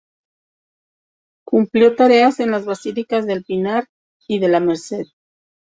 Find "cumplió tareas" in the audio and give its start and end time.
1.45-2.39